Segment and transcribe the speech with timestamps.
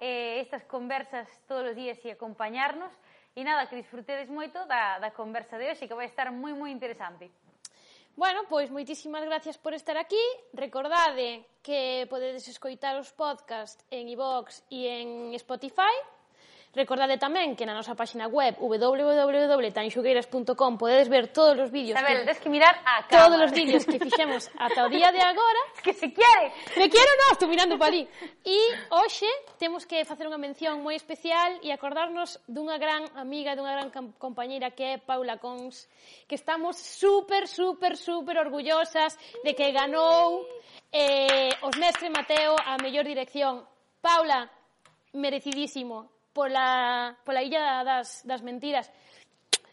[0.00, 2.92] eh, estas conversas todos os días e acompañarnos.
[3.36, 6.70] E nada, que disfrutedes moito da, da conversa de hoxe, que vai estar moi, moi
[6.70, 7.30] interesante.
[8.16, 10.20] Bueno, pois moitísimas gracias por estar aquí.
[10.52, 15.08] Recordade que podedes escoitar os podcast en iVox e en
[15.38, 15.94] Spotify.
[16.70, 22.30] Recordade tamén que na nosa páxina web www.tanxugueiras.com podedes ver todos os vídeos Isabel, que...
[22.30, 23.10] tens que mirar a cámara.
[23.10, 25.58] Todos os vídeos que fixemos ata o día de agora.
[25.74, 26.54] Es que se quere.
[26.78, 28.06] Me quero non, estou mirando para ali.
[28.46, 29.26] E hoxe
[29.58, 34.70] temos que facer unha mención moi especial e acordarnos dunha gran amiga, dunha gran compañeira
[34.70, 35.90] que é Paula Cons,
[36.30, 40.46] que estamos super, super, super orgullosas de que ganou
[40.94, 43.66] eh, os mestre Mateo a mellor dirección.
[43.98, 44.46] Paula,
[45.18, 48.90] merecidísimo pola, pola illa das, das mentiras.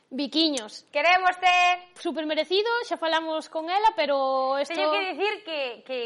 [0.09, 0.85] Viquiños.
[0.91, 1.91] Queremos ter...
[1.99, 4.73] Super merecido, xa falamos con ela, pero isto...
[4.73, 5.99] Teño que dicir que, que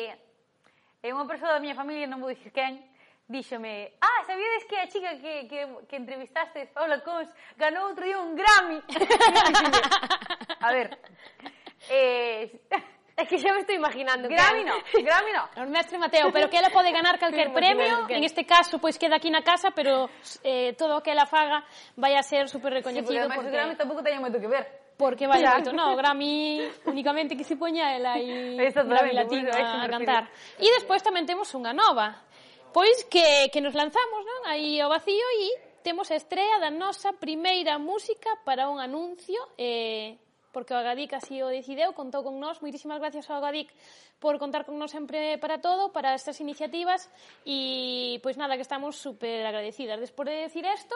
[1.05, 2.81] é unha persoa da miña familia, non vou dicir quen,
[3.29, 8.17] díxome, ah, sabíades que a chica que, que, que entrevistaste, Paula Cons, ganou outro día
[8.17, 8.81] un Grammy?
[10.65, 10.97] a ver,
[11.93, 12.49] eh,
[13.21, 14.27] Es que ya me estoy imaginando.
[14.27, 15.63] Grammy no, Grammy no.
[15.63, 18.99] O mestre Mateo, pero que ela pode ganar calquer premio, en este caso, pois pues,
[18.99, 20.09] queda aquí na casa, pero
[20.43, 21.63] eh, todo o que ela faga
[21.95, 23.13] vai a ser super recoñecido.
[23.13, 23.51] Sí, porque, porque...
[23.51, 24.65] Grammy tampouco teña moito que ver.
[24.97, 25.61] Porque vai claro.
[25.61, 30.29] moito, no, Grammy únicamente que se poña ela e Grammy Latino a cantar.
[30.57, 32.25] E despois tamén temos unha nova,
[32.73, 34.49] pois que, que nos lanzamos, non?
[34.49, 40.17] Aí ao vacío e temos a estrea da nosa primeira música para un anuncio eh,
[40.51, 42.59] porque o Agadic así o decideu, contou con nós.
[42.59, 43.71] Moitísimas gracias ao Agadic
[44.19, 47.07] por contar con nós sempre para todo, para estas iniciativas
[47.47, 49.99] e pois nada, que estamos super agradecidas.
[49.99, 50.95] Despois de decir isto,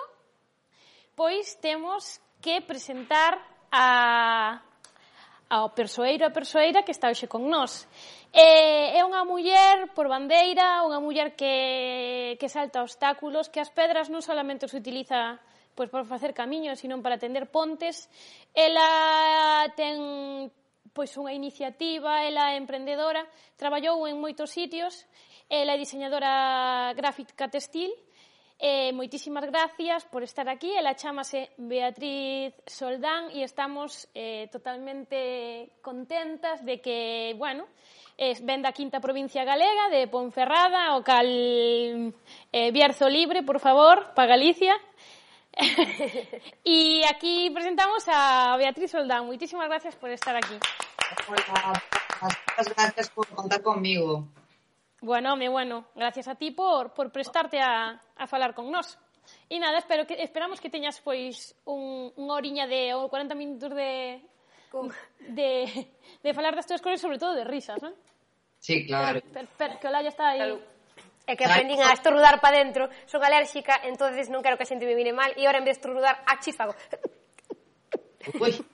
[1.15, 3.39] pois temos que presentar
[3.71, 4.61] a
[5.49, 7.87] ao persoeiro a persoeira que está hoxe con nós.
[8.33, 14.11] É, é unha muller por bandeira, unha muller que, que salta obstáculos, que as pedras
[14.11, 15.39] non solamente os utiliza
[15.75, 18.09] pois para facer camiños, senón para tender pontes.
[18.55, 20.49] Ela ten
[20.95, 23.27] pois unha iniciativa, ela é emprendedora,
[23.59, 25.03] traballou en moitos sitios,
[25.51, 27.91] ela é diseñadora gráfica textil,
[28.57, 30.71] Eh, moitísimas gracias por estar aquí.
[30.71, 37.67] Ela chamase Beatriz Soldán e estamos eh, totalmente contentas de que, bueno,
[38.15, 44.15] es, ven da quinta provincia galega de Ponferrada, o cal eh, Bierzo Libre, por favor,
[44.15, 44.71] para Galicia.
[46.63, 49.25] y aquí presentamos a Beatriz Soldán.
[49.25, 50.55] Muchísimas gracias por estar aquí.
[51.27, 51.73] Hola,
[52.21, 54.27] muchas gracias por contar conmigo.
[55.01, 58.97] Bueno, me bueno, gracias a ti por, por prestarte a, a falar con nós.
[59.49, 63.73] E nada, espero que, esperamos que teñas pois un, un horiña de ou 40 minutos
[63.73, 64.21] de,
[65.33, 65.49] de
[66.21, 67.93] de falar das túas cousas, sobre todo de risas, non?
[68.61, 69.21] Sí, claro.
[69.21, 70.41] Per, per, per, que Ola ya está aí.
[70.41, 70.74] Claro.
[71.25, 74.85] É que aprendín a estornudar para dentro, son alérxica, entonces non quero que a xente
[74.85, 76.77] me mire mal e ahora en vez de estornudar, achífago.
[78.41, 78.53] Ui.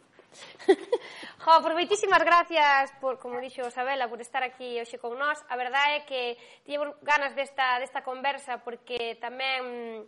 [1.41, 5.41] Jo, por moitísimas gracias por, como dixo Sabela, por estar aquí hoxe con nós.
[5.50, 10.06] A verdade é que tiñemos ganas desta, desta conversa porque tamén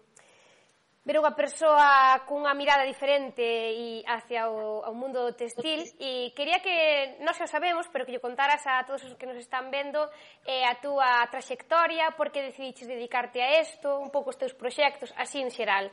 [1.04, 7.20] ver unha persoa cunha mirada diferente e hacia o, o mundo textil e quería que,
[7.20, 10.00] non se o sabemos, pero que lle contaras a todos os que nos están vendo
[10.48, 15.12] eh, a túa traxectoria, por que decidiches dedicarte a isto, un pouco os teus proxectos,
[15.20, 15.92] así en xeral.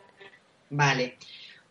[0.70, 1.18] Vale.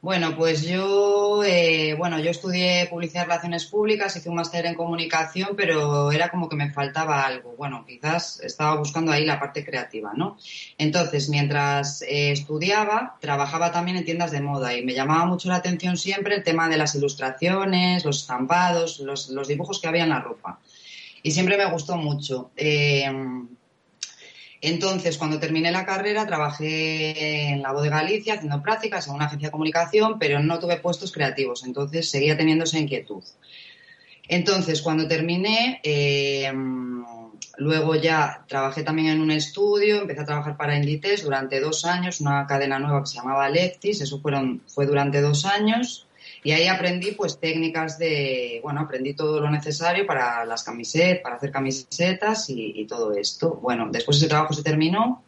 [0.02, 4.74] Bueno, pues yo, eh, bueno, yo estudié publicidad y relaciones públicas, hice un máster en
[4.74, 7.54] comunicación, pero era como que me faltaba algo.
[7.58, 10.38] Bueno, quizás estaba buscando ahí la parte creativa, ¿no?
[10.78, 15.56] Entonces, mientras eh, estudiaba, trabajaba también en tiendas de moda y me llamaba mucho la
[15.56, 20.10] atención siempre el tema de las ilustraciones, los estampados, los, los dibujos que había en
[20.12, 20.60] la ropa.
[21.24, 22.52] Y siempre me gustó mucho.
[22.56, 23.12] Eh,
[24.62, 29.26] entonces, cuando terminé la carrera, trabajé en la voz de Galicia haciendo prácticas en una
[29.26, 33.24] agencia de comunicación, pero no tuve puestos creativos, entonces seguía teniendo esa inquietud.
[34.28, 36.52] Entonces, cuando terminé, eh,
[37.58, 42.20] luego ya trabajé también en un estudio, empecé a trabajar para Inditex durante dos años,
[42.20, 46.06] una cadena nueva que se llamaba Lectis, eso fueron, fue durante dos años.
[46.44, 51.36] Y ahí aprendí pues técnicas de, bueno, aprendí todo lo necesario para las camisetas, para
[51.36, 53.60] hacer camisetas y, todo esto.
[53.62, 55.24] Bueno, después ese trabajo se terminó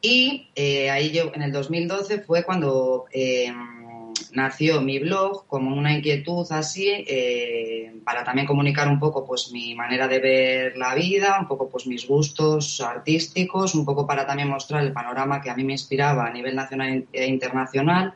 [0.00, 3.52] y eh, ahí yo, en el 2012 fue cuando eh,
[4.32, 9.74] nació mi blog como una inquietud así eh, para también comunicar un poco pues mi
[9.74, 14.48] manera de ver la vida, un poco pues mis gustos artísticos, un poco para también
[14.48, 18.14] mostrar el panorama que a mí me inspiraba a nivel nacional e internacional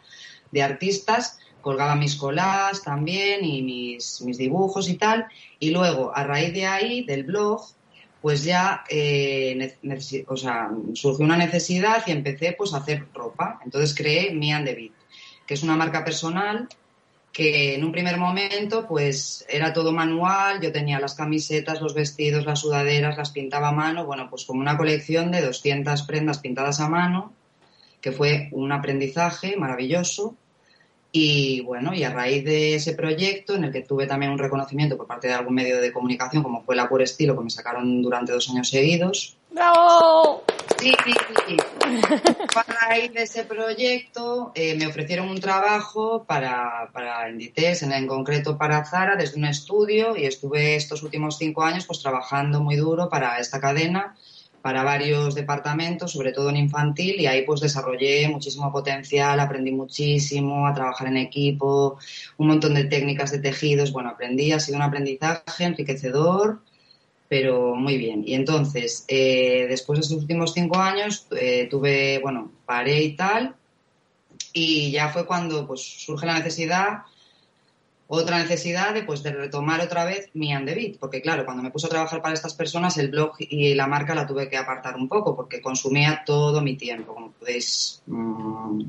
[0.50, 5.26] de artistas colgaba mis colas también y mis, mis dibujos y tal.
[5.58, 7.62] Y luego, a raíz de ahí, del blog,
[8.20, 9.76] pues ya eh,
[10.26, 13.60] o sea, surgió una necesidad y empecé pues a hacer ropa.
[13.64, 14.92] Entonces creé Me and David,
[15.46, 16.68] que es una marca personal
[17.32, 22.44] que en un primer momento pues era todo manual, yo tenía las camisetas, los vestidos,
[22.44, 26.80] las sudaderas, las pintaba a mano, bueno, pues como una colección de 200 prendas pintadas
[26.80, 27.32] a mano,
[28.00, 30.34] que fue un aprendizaje maravilloso
[31.10, 34.96] y bueno, y a raíz de ese proyecto, en el que tuve también un reconocimiento
[34.96, 38.02] por parte de algún medio de comunicación, como fue la Pure Estilo, que me sacaron
[38.02, 39.36] durante dos años seguidos.
[39.50, 40.44] ¡Bravo!
[40.78, 41.12] Sí, sí,
[41.46, 41.56] sí.
[42.54, 48.06] a raíz de ese proyecto eh, me ofrecieron un trabajo para, para Inditex, en, en
[48.06, 52.76] concreto para Zara, desde un estudio, y estuve estos últimos cinco años pues trabajando muy
[52.76, 54.14] duro para esta cadena
[54.62, 60.66] para varios departamentos, sobre todo en infantil, y ahí pues desarrollé muchísimo potencial, aprendí muchísimo
[60.66, 61.98] a trabajar en equipo,
[62.36, 66.60] un montón de técnicas de tejidos, bueno, aprendí, ha sido un aprendizaje enriquecedor,
[67.28, 68.24] pero muy bien.
[68.26, 73.54] Y entonces, eh, después de estos últimos cinco años, eh, tuve, bueno, paré y tal,
[74.52, 77.02] y ya fue cuando pues surge la necesidad
[78.10, 81.86] otra necesidad de, pues, de retomar otra vez mi Andebit, porque claro, cuando me puse
[81.86, 85.08] a trabajar para estas personas, el blog y la marca la tuve que apartar un
[85.08, 88.80] poco, porque consumía todo mi tiempo, como podéis mm,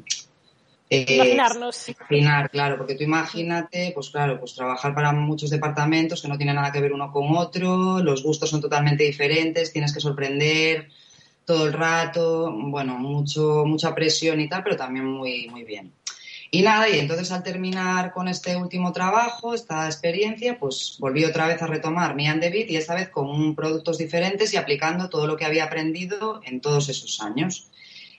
[0.89, 1.89] eh, imaginarnos.
[1.89, 6.55] Imaginar, claro, porque tú imagínate, pues claro, pues trabajar para muchos departamentos que no tienen
[6.55, 10.87] nada que ver uno con otro, los gustos son totalmente diferentes, tienes que sorprender
[11.43, 15.91] todo el rato, bueno, mucho, mucha presión y tal, pero también muy, muy bien.
[16.51, 21.47] Y nada, y entonces al terminar con este último trabajo, esta experiencia, pues volví otra
[21.47, 25.37] vez a retomar mi Andebit y esta vez con productos diferentes y aplicando todo lo
[25.37, 27.69] que había aprendido en todos esos años.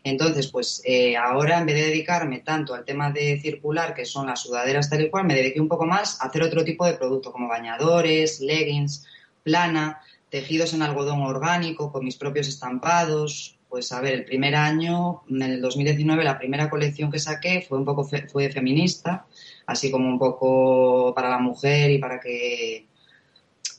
[0.05, 4.29] Entonces, pues eh, ahora en vez de dedicarme tanto al tema de circular, que son
[4.29, 6.95] las sudaderas tal y cual, me dediqué un poco más a hacer otro tipo de
[6.95, 9.07] producto, como bañadores, leggings,
[9.43, 10.01] plana,
[10.31, 15.43] tejidos en algodón orgánico, con mis propios estampados, pues a ver, el primer año, en
[15.43, 19.27] el 2019, la primera colección que saqué fue un poco fue feminista,
[19.67, 22.87] así como un poco para la mujer y para que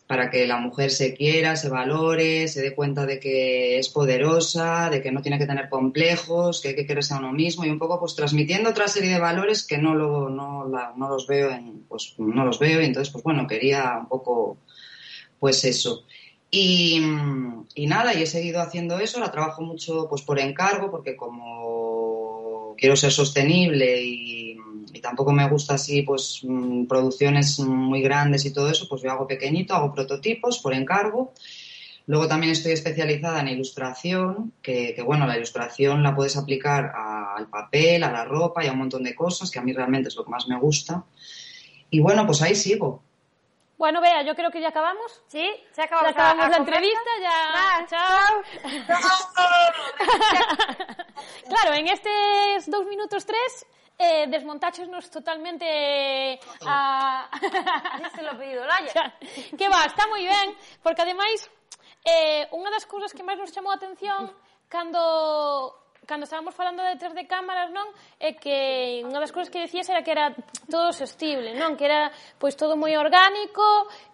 [0.08, 4.90] para que la mujer se quiera, se valore, se dé cuenta de que es poderosa,
[4.90, 7.70] de que no tiene que tener complejos, que hay que quererse a uno mismo y
[7.70, 11.52] un poco pues transmitiendo otra serie de valores que no, lo, no, no los veo
[11.52, 14.58] en, pues no los veo y entonces pues bueno, quería un poco
[15.40, 16.04] pues eso.
[16.54, 17.00] Y,
[17.88, 22.98] nada, y he seguido haciendo eso, la trabajo mucho pues por encargo, porque como quiero
[22.98, 24.58] ser sostenible y,
[25.02, 29.26] tampoco me gusta así pues mm, producciones muy grandes y todo eso, pues yo hago
[29.26, 31.34] pequeñito, hago prototipos por encargo.
[32.06, 37.48] Luego también estoy especializada en ilustración, que, que bueno, la ilustración la puedes aplicar al
[37.48, 40.16] papel, a la ropa y a un montón de cosas, que a mí realmente es
[40.16, 41.04] lo que más me gusta.
[41.90, 43.02] Y bueno, pues ahí sigo.
[43.82, 45.24] Bueno, vea, yo creo que ya acabamos.
[45.26, 45.44] Sí,
[45.76, 46.14] ya acabamos.
[46.14, 47.50] Ya acabamos a, la entrevista, ya.
[47.52, 48.44] Ah, chao.
[51.50, 53.66] claro, en estes dous minutos tres
[53.98, 57.28] eh, desmontáchesnos totalmente a...
[58.14, 59.18] se lo pedido, Laia.
[59.58, 61.50] que va, está moi ben, porque ademais
[62.06, 64.30] eh, unha das cousas que máis nos chamou a atención
[64.70, 65.81] cando
[66.12, 67.88] cando estábamos falando detrás de cámaras, non?
[68.20, 70.36] É que unha das cousas que decías era que era
[70.68, 71.80] todo sostible, non?
[71.80, 73.64] Que era pois todo moi orgánico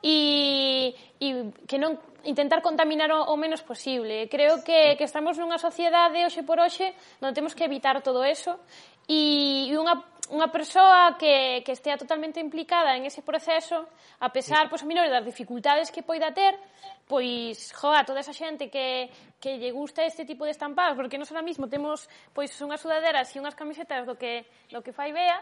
[0.05, 4.29] e, e que non intentar contaminar o, o menos posible.
[4.29, 8.61] Creo que, que estamos nunha sociedade hoxe por hoxe onde temos que evitar todo eso
[9.09, 13.87] e, e unha unha persoa que, que estea totalmente implicada en ese proceso,
[14.19, 16.59] a pesar, pois, a menor das dificultades que poida ter,
[17.07, 19.07] pois, joa, toda esa xente que,
[19.39, 23.31] que lle gusta este tipo de estampados, porque nos ahora mismo temos, pois, unhas sudaderas
[23.31, 25.39] e unhas camisetas do que, do que fai Bea,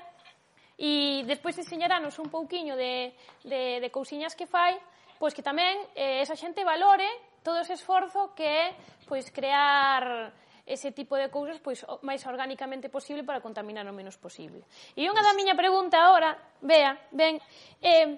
[0.78, 4.78] e despois enseñaranos un pouquiño de, de, de cousiñas que fai,
[5.18, 7.08] pois que tamén eh, esa xente valore
[7.42, 8.66] todo ese esforzo que é
[9.08, 10.34] pois crear
[10.66, 14.66] ese tipo de cousas pois o máis orgánicamente posible para contaminar o menos posible.
[14.98, 16.34] E unha da miña pregunta agora,
[16.66, 17.38] vea, ben,
[17.86, 18.18] eh,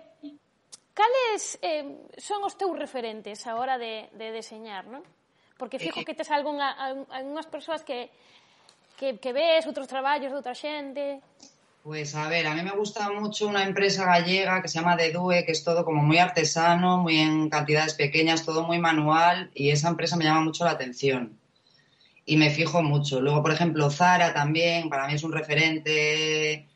[0.95, 5.03] cales eh, son os teus referentes a hora de, de deseñar, non?
[5.59, 6.71] Porque fijo que tes algunha,
[7.11, 8.09] algunhas persoas que,
[8.95, 11.19] que, que ves, outros traballos de outra xente...
[11.87, 15.45] Pues a ver, a mí me gusta mucho una empresa gallega que se llama Dedue,
[15.45, 19.87] que es todo como muy artesano, muy en cantidades pequeñas, todo muy manual y esa
[19.87, 21.39] empresa me llama mucho la atención.
[22.27, 23.19] Y me fijo mucho.
[23.21, 26.67] Luego, por ejemplo, Zara también, para mí es un referente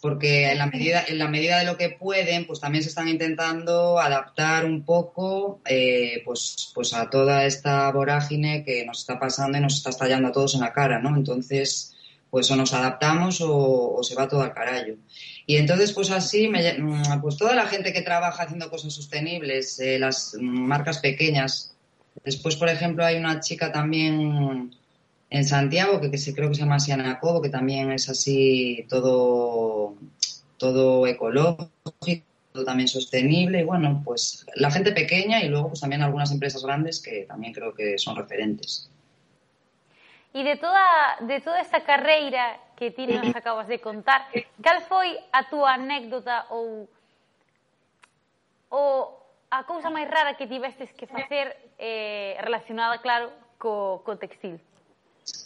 [0.00, 3.08] porque en la medida en la medida de lo que pueden pues también se están
[3.08, 9.58] intentando adaptar un poco eh, pues pues a toda esta vorágine que nos está pasando
[9.58, 11.94] y nos está estallando a todos en la cara no entonces
[12.30, 14.96] pues o nos adaptamos o, se va todo al carajo.
[15.46, 16.62] Y entonces pues así me,
[17.20, 21.74] pues toda la gente que trabaja haciendo cosas sostenibles eh, las marcas pequeñas.
[22.24, 24.74] Después, por ejemplo, hay una chica también
[25.32, 29.94] en Santiago que, se, creo que se llama Siana Cobo, que también es así todo,
[30.58, 32.26] todo ecológico,
[32.66, 33.60] también sostenible.
[33.60, 37.54] Y bueno, pues la gente pequeña y luego pues también algunas empresas grandes que también
[37.54, 38.90] creo que son referentes.
[40.34, 44.28] E de toda, de toda esta carreira que ti nos acabas de contar,
[44.64, 46.88] cal foi a túa anécdota ou
[48.72, 49.12] ou
[49.52, 53.28] a cousa máis rara que tivestes que facer eh, relacionada, claro,
[53.60, 54.56] co, co textil?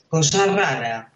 [0.08, 1.10] Cosa rara.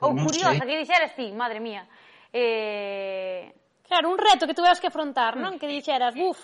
[0.00, 0.66] Oh, ou no curiosa, sei.
[0.66, 1.86] que dixeras ti, madre mía.
[2.32, 3.52] Eh...
[3.86, 5.60] Claro, un reto que tuveras que afrontar, non?
[5.60, 6.40] Que dixeras, buf.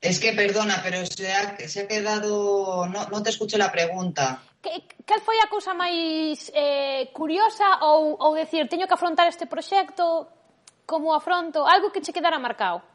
[0.00, 2.86] Es que perdona, pero se ha, se ha quedado...
[2.86, 4.38] No, non te escucho la pregunta.
[4.62, 9.50] Que, cal foi a cousa máis eh, curiosa ou, ou decir, teño que afrontar este
[9.50, 10.30] proxecto,
[10.86, 12.86] como afronto, algo que che quedara marcado?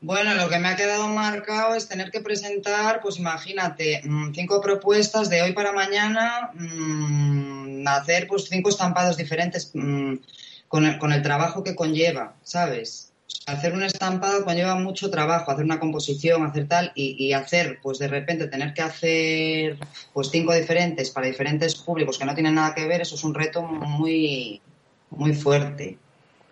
[0.00, 4.60] Bueno, lo que me ha quedado marcado es tener que presentar, pues imagínate, mm, cinco
[4.60, 10.14] propuestas de hoy para mañana, mmm, hacer pues cinco estampados diferentes mmm,
[10.68, 13.08] con, el, con el trabajo que conlleva, ¿sabes?
[13.46, 17.98] hacer un estampado conlleva mucho trabajo, hacer una composición, hacer tal, y, y, hacer, pues
[17.98, 19.78] de repente tener que hacer
[20.12, 23.34] pues cinco diferentes para diferentes públicos que no tienen nada que ver, eso es un
[23.34, 24.60] reto muy,
[25.10, 25.98] muy fuerte.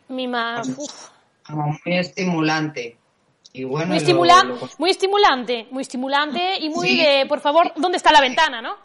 [0.09, 0.26] Mi
[1.47, 2.97] Como muy estimulante.
[3.56, 4.68] Y bueno, muy, estimula lo, lo...
[4.76, 6.96] muy estimulante, muy estimulante y muy sí.
[6.98, 8.76] de, por favor, ¿dónde está la ventana, no?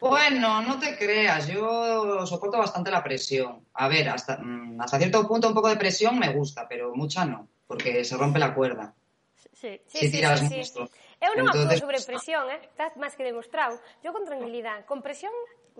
[0.00, 3.64] Bueno, no te creas, yo soporto bastante la presión.
[3.74, 7.24] A ver, hasta, mm, hasta cierto punto un poco de presión me gusta, pero mucha
[7.24, 8.94] no, porque se rompe la cuerda.
[9.52, 10.80] Sí, sí, si tiras sí, sí, sí.
[11.22, 11.78] Eu non Entonces...
[11.78, 12.58] actúo sobre presión, eh?
[12.66, 13.78] está máis que demostrado.
[14.02, 15.30] Yo con tranquilidad, con presión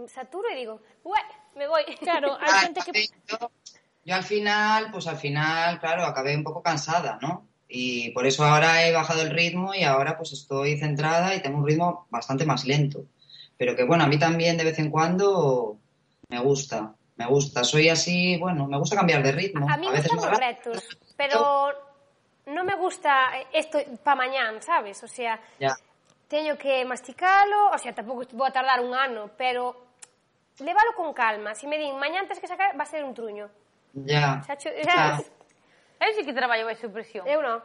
[0.06, 1.18] saturo y digo, ué,
[1.58, 1.82] me voy.
[1.98, 3.10] Claro, hay gente que...
[3.26, 3.50] Yo,
[4.06, 7.50] yo al final, pues al final, claro, acabé un poco cansada, ¿no?
[7.74, 11.58] Y por eso ahora he bajado el ritmo y ahora pues estoy centrada y tengo
[11.58, 13.06] un ritmo bastante más lento
[13.62, 15.78] pero que bueno, a mí también de vez en cuando
[16.28, 17.62] me gusta, me gusta.
[17.62, 19.68] Soy así, bueno, me gusta cambiar de ritmo.
[19.70, 21.70] A mí me gustan los retos, pero
[22.46, 25.00] no me gusta esto para mañana, sabes?
[25.04, 25.76] O sea, ya.
[26.26, 29.78] teño que masticalo, o sea, tampouco vou a tardar un ano, pero
[30.58, 31.54] lévalo con calma.
[31.54, 33.46] Si me din, mañán tens que sacar, va a ser un truño.
[33.94, 34.42] Ya.
[34.42, 34.58] Xa,
[36.02, 37.22] Eu sí que traballo baixo presión.
[37.30, 37.62] Eu non.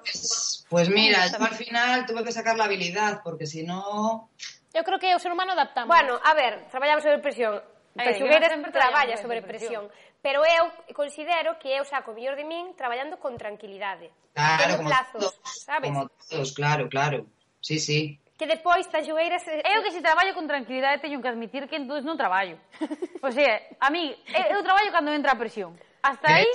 [0.69, 4.29] Pues mira, eu al final tuve que sacar la habilidad, porque si no...
[4.77, 5.89] Eu creo que o ser humano adaptamos.
[5.89, 7.57] Bueno, a ver, traballamos sobre presión.
[7.97, 9.89] Pechugueras traballa sobre presión.
[10.21, 14.13] Pero eu considero que eu saco mellor de min traballando con tranquilidade.
[14.37, 15.89] Claro, como plazos, todos, sabes?
[15.89, 17.25] Como todos, claro, claro.
[17.61, 18.21] Sí, sí.
[18.37, 19.41] Que despois das xogueiras...
[19.49, 22.61] Eh, eu que se traballo con tranquilidade teño que admitir que entón non traballo.
[23.25, 25.73] o sea, a mí, eu, eu traballo cando entra a presión.
[26.05, 26.45] Hasta aí...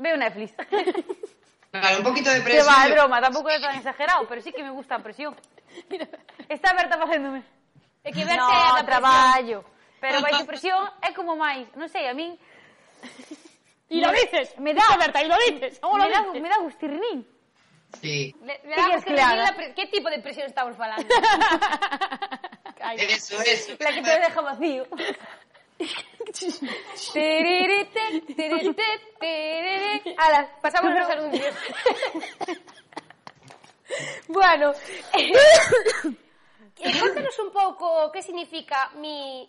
[0.00, 0.54] Veo Netflix.
[1.72, 2.66] Vale, un poquito de presión.
[2.66, 5.36] Que va, es broma, tampouco é tan exagerado, pero sí que me gusta a presión.
[6.48, 7.44] Está Berta facéndome.
[8.02, 9.64] É que Berta no, é da traballo.
[10.00, 12.34] Pero vai presión é como máis, non sei, a min...
[13.90, 15.78] E lo dices, me da, Berta, e lo dices.
[15.78, 17.22] Como lo me, dá, me da gustirrín.
[18.02, 18.34] Sí.
[18.42, 19.74] Le, le dá que la pre...
[19.86, 21.06] tipo de presión estamos falando?
[22.82, 23.76] Ay, eso, eso.
[23.78, 24.86] La que te deja vacío.
[30.16, 31.54] Ala, pasamos los anuncios.
[34.28, 34.72] bueno,
[35.12, 35.32] eh,
[37.00, 39.48] contanos un pouco que significa mi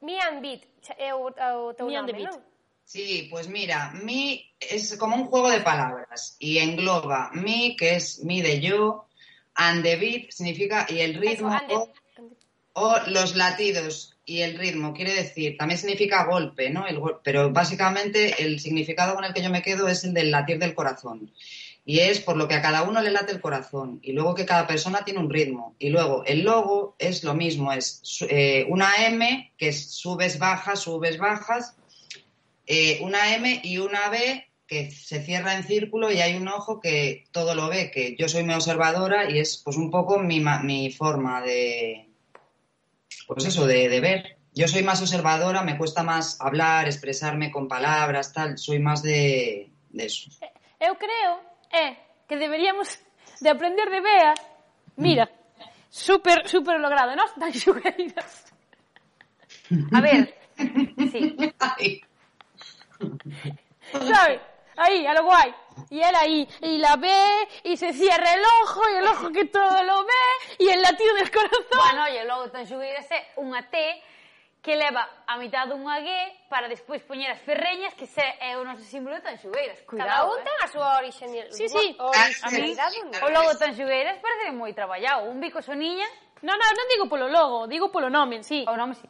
[0.00, 0.62] mi ambit,
[0.98, 2.40] é o, o teu mi nome, non?
[2.84, 8.22] Sí, pues mira, mi es como un juego de palabras y engloba mi, que es
[8.22, 9.06] mi de yo,
[9.54, 11.92] and the beat significa y el ritmo Eso,
[12.74, 16.86] o, o, los latidos y el ritmo, quiere decir, también significa golpe, ¿no?
[16.86, 20.30] El gol pero básicamente el significado con el que yo me quedo es el del
[20.30, 21.30] latir del corazón.
[21.86, 24.00] Y es por lo que a cada uno le late el corazón.
[24.02, 25.74] Y luego que cada persona tiene un ritmo.
[25.78, 28.00] Y luego el logo es lo mismo, es
[28.30, 31.76] eh, una M, que es subes, bajas, subes, bajas,
[32.66, 36.80] eh, una M y una B que se cierra en círculo y hay un ojo
[36.80, 40.42] que todo lo ve, que yo soy mi observadora y es pues un poco mi,
[40.62, 42.08] mi forma de,
[43.26, 44.36] pues eso, de, de ver.
[44.54, 49.70] Yo soy más observadora, me cuesta más hablar, expresarme con palabras, tal, soy más de,
[49.90, 50.30] de eso.
[50.80, 51.40] Eu creo
[51.72, 51.96] é
[52.28, 52.98] que deberíamos
[53.40, 54.34] de aprender de Bea.
[54.96, 55.30] Mira,
[55.88, 57.24] super, super logrado, ¿no?
[57.40, 58.44] Tan xugueiras.
[59.92, 60.34] A ver,
[61.10, 61.36] sí.
[63.92, 64.40] ¿Sabes?
[64.76, 65.54] Ahí, a lo guay.
[65.94, 69.44] y él ahí, y la ve, y se cierra el ojo, y el ojo que
[69.44, 71.78] todo lo ve, y el latido del corazón.
[71.78, 73.78] Bueno, e logo ten é unha T
[74.58, 76.08] que leva a mitad dunha G
[76.50, 79.86] para despois poñer as ferreñas que se é o noso símbolo de Tanxugueiras.
[79.86, 80.42] Cuidado, Cada un eh.
[80.42, 81.94] ten a súa orixe, sí, sí.
[81.94, 82.98] orixinalidade.
[83.14, 85.30] Ah, o logo de Tanxugueiras parece moi traballado.
[85.30, 86.10] Un bico soniña...
[86.42, 88.66] Non, non, non digo polo logo, digo polo nome, sí.
[88.66, 89.06] O nome, sí.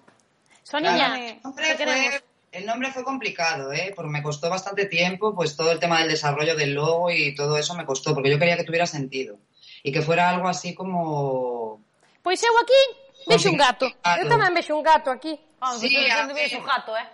[0.63, 1.49] Soniña, claro.
[1.49, 1.65] Hombre.
[1.81, 2.34] Fue...
[2.55, 3.93] el nombre fue complicado, ¿eh?
[3.95, 7.59] porque me costó bastante tiempo, pues todo el tema del desarrollo del logo y todo
[7.59, 9.39] eso me costó, porque yo quería que tuviera sentido
[9.83, 11.83] y que fuera algo así como...
[12.23, 12.81] Pois eu aquí
[13.29, 13.85] vexo un gato.
[14.17, 15.37] Eu tamén vexo un gato aquí.
[15.61, 15.93] Vamos, sí,
[16.33, 17.05] vexo un gato, eh?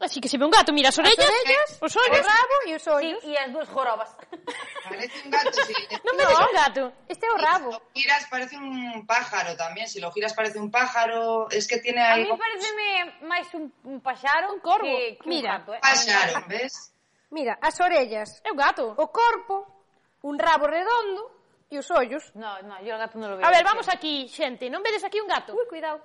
[0.00, 2.56] Así que se ve un gato, mira as orellas, as orellas os ollos, o rabo
[2.66, 3.20] e os ollos.
[3.20, 4.08] Sí, e as dúas jorobas.
[4.88, 5.76] Parece un gato, sí.
[6.08, 6.40] Non me no.
[6.40, 7.68] un gato, este é o rabo.
[7.68, 11.68] Si lo giras parece un pájaro tamén, se si lo giras parece un pájaro, es
[11.68, 12.32] que tiene algo...
[12.32, 12.86] A mí pareceme
[13.28, 15.80] máis un, un paxaro, un corvo, que, que mira, un gato, eh?
[15.84, 16.96] paxaro, ves?
[17.30, 18.40] Mira, as orellas.
[18.40, 18.96] É un gato.
[18.96, 19.84] O corpo,
[20.24, 21.28] un rabo redondo
[21.68, 22.32] e os ollos.
[22.34, 23.44] No, no, yo o gato non lo veo.
[23.44, 24.72] A ver, vamos aquí, xente.
[24.72, 25.52] Non vedes aquí un gato?
[25.52, 26.00] Ui, cuidado.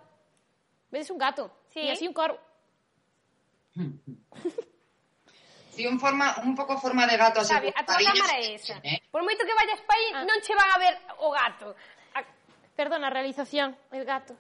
[0.92, 1.48] Vedes un gato.
[1.72, 1.80] Sí.
[1.80, 2.38] E así un corvo.
[5.76, 7.54] Sí, un, forma, un pouco forma de gato así.
[7.54, 8.80] Sabe, a tua cámara é esa.
[8.80, 9.04] Eh?
[9.12, 10.24] Por moito que vayas pa aí, ah.
[10.24, 11.76] non che van a ver o gato.
[12.16, 12.24] A...
[12.72, 14.40] Perdona, realización, el gato.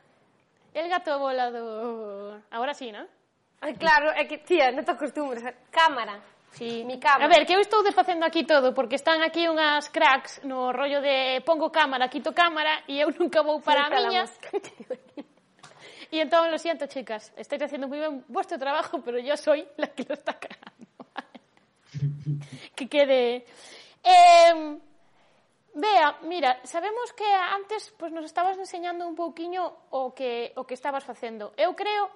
[0.73, 2.39] El gato volado.
[2.51, 3.03] Ahora sí, ¿no?
[3.59, 5.43] Ay, claro, é que, tía, non te acostumbras.
[5.75, 6.23] Cámara.
[6.55, 6.87] Sí.
[6.87, 7.27] Mi cámara.
[7.27, 11.03] A ver, que eu estou desfacendo aquí todo, porque están aquí unhas cracks no rollo
[11.03, 14.23] de pongo cámara, quito cámara, e eu nunca vou para Suelta a miña.
[16.11, 19.87] Y entonces, lo siento, chicas, estáis haciendo muy bien vuestro trabajo, pero yo soy la
[19.87, 20.85] que lo está cagando.
[22.75, 23.45] que quede.
[24.03, 24.79] Eh,
[25.77, 30.73] Bea, mira, sabemos que antes pues, nos estabas enseñando un pouquiño o que, o que
[30.73, 31.51] estabas facendo.
[31.57, 32.07] Eu creo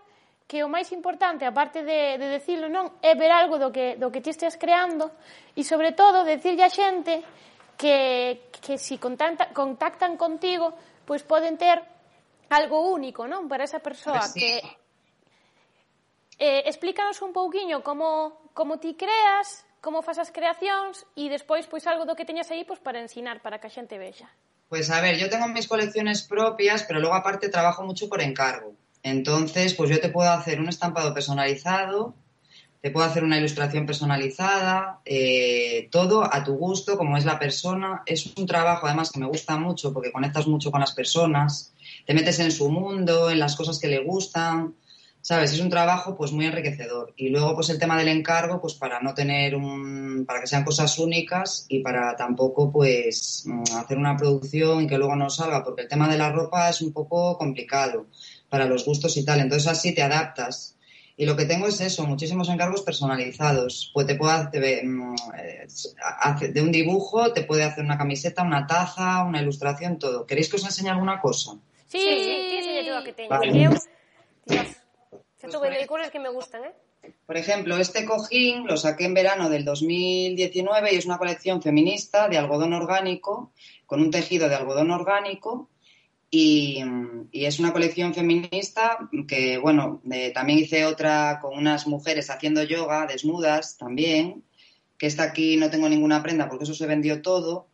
[0.48, 4.08] que o máis importante, aparte de, de decirlo non, é ver algo do que, do
[4.16, 5.12] que ti estás creando
[5.60, 7.20] e, sobre todo, decirle a xente
[7.76, 10.72] que, que si contacta, contactan contigo,
[11.04, 11.84] pois poden ter
[12.50, 13.48] algo único, non?
[13.48, 14.40] Para esa persoa sí.
[14.40, 14.54] que...
[16.40, 21.84] Eh, explícanos un pouquiño como, como ti creas, como fas as creacións e despois pois
[21.88, 24.28] algo do que teñas aí pois para ensinar, para que a xente vexa.
[24.70, 28.76] Pues a ver, yo tengo mis colecciones propias, pero luego aparte trabajo mucho por encargo.
[29.04, 32.14] Entonces, pues yo te puedo hacer un estampado personalizado,
[32.82, 38.04] te puedo hacer una ilustración personalizada, eh, todo a tu gusto, como es la persona.
[38.06, 41.74] Es un trabajo además que me gusta mucho porque conectas mucho con las personas,
[42.10, 44.74] te metes en su mundo, en las cosas que le gustan.
[45.22, 45.54] ¿sabes?
[45.54, 47.14] Es un trabajo pues muy enriquecedor.
[47.16, 50.64] Y luego pues el tema del encargo, pues para no tener un, para que sean
[50.64, 53.46] cosas únicas y para tampoco pues
[53.78, 56.82] hacer una producción y que luego no salga, porque el tema de la ropa es
[56.82, 58.08] un poco complicado
[58.50, 59.42] para los gustos y tal.
[59.42, 60.78] Entonces así te adaptas.
[61.16, 63.92] Y lo que tengo es eso, muchísimos encargos personalizados.
[63.94, 65.16] Pues te puedo hacer, mm,
[66.54, 70.26] de un dibujo, te puede hacer una camiseta, una taza, una ilustración, todo.
[70.26, 71.52] ¿Queréis que os enseñe alguna cosa?
[71.90, 73.30] Sí, sí, sí, sí, todo que teño.
[73.30, 73.52] Vale.
[73.60, 73.80] Dios,
[74.46, 76.74] pues cosas que me gustan, ¿eh?
[77.26, 82.28] Por ejemplo, este cojín lo saqué en verano del 2019 y es una colección feminista
[82.28, 83.54] de algodón orgánico,
[83.86, 85.70] con un tejido de algodón orgánico.
[86.30, 86.84] Y,
[87.32, 92.62] y es una colección feminista que, bueno, eh, también hice otra con unas mujeres haciendo
[92.62, 94.44] yoga, desnudas también,
[95.00, 97.69] que esta aquí no tengo ninguna prenda porque eso se vendió todo.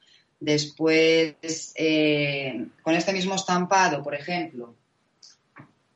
[0.45, 4.75] Después, eh, con este mismo estampado, por ejemplo,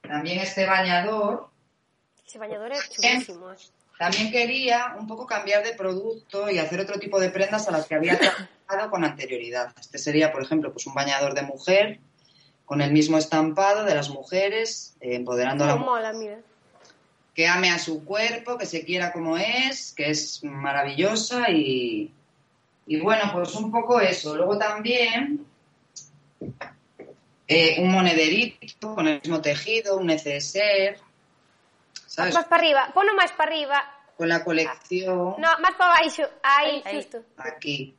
[0.01, 1.51] también este bañador
[2.25, 3.53] ese bañador es chulísimo.
[3.99, 7.85] También quería un poco cambiar de producto y hacer otro tipo de prendas a las
[7.85, 9.71] que había trabajado con anterioridad.
[9.79, 11.99] Este sería, por ejemplo, pues un bañador de mujer
[12.65, 15.89] con el mismo estampado de las mujeres, eh, empoderando a la mujer.
[15.91, 16.39] Mola, mira.
[17.35, 22.11] Que ame a su cuerpo, que se quiera como es, que es maravillosa y,
[22.89, 24.35] y bueno, pues un poco eso.
[24.35, 25.45] Luego también
[27.47, 30.97] eh, un monederito con el mismo tejido, un neceser,
[32.07, 32.33] ¿sabes?
[32.33, 33.77] Más para arriba, ponlo máis para arriba.
[34.17, 35.37] Con la colección.
[35.37, 37.21] No, máis para baixo, aí, ahí, justo.
[37.37, 37.93] Aquí.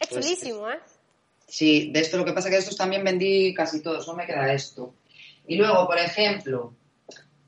[0.00, 0.80] É pues, chulísimo, ¿eh?
[1.46, 4.16] Sí, de esto lo que pasa es que de estos también vendí casi todos, no
[4.16, 4.94] me queda esto.
[5.46, 6.72] Y luego, por ejemplo,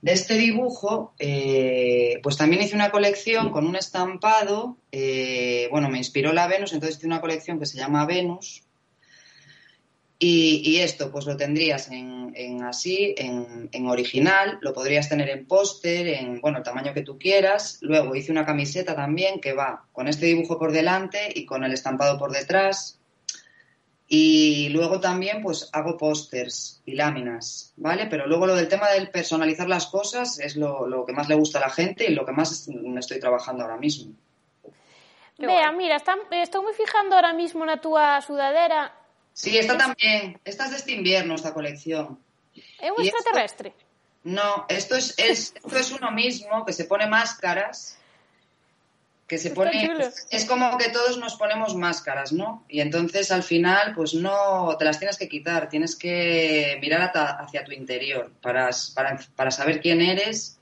[0.04, 5.96] de este dibujo, eh, pues también hice una colección con un estampado, eh, bueno, me
[5.96, 8.64] inspiró la Venus, entonces hice una colección que se llama Venus,
[10.18, 15.46] y, esto, pues lo tendrías en, en así, en, en, original, lo podrías tener en
[15.46, 17.78] póster, en bueno, el tamaño que tú quieras.
[17.82, 21.72] Luego hice una camiseta también que va con este dibujo por delante y con el
[21.72, 22.98] estampado por detrás.
[24.06, 28.06] Y luego también pues hago pósters y láminas, ¿vale?
[28.06, 31.34] Pero luego lo del tema del personalizar las cosas es lo, lo que más le
[31.34, 34.12] gusta a la gente y lo que más me estoy trabajando ahora mismo.
[35.38, 38.94] Vea, mira, está, estou me fijando ahora mismo na túa sudadera
[39.34, 40.40] Sí, esta también.
[40.44, 42.18] Esta es de este invierno, esta colección.
[42.54, 43.70] ¿Es un extraterrestre?
[43.70, 43.84] Esto...
[44.22, 47.98] No, esto es, esto es uno mismo que se pone máscaras
[49.26, 49.88] que se pone
[50.30, 52.64] es como que todos nos ponemos máscaras, ¿no?
[52.68, 57.64] Y entonces al final pues no te las tienes que quitar, tienes que mirar hacia
[57.64, 60.58] tu interior para, para, para saber quién eres